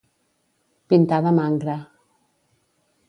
[0.93, 1.77] Pintar de mangra.